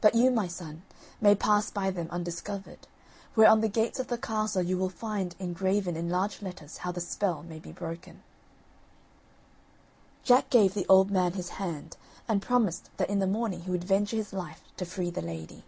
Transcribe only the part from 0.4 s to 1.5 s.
son, may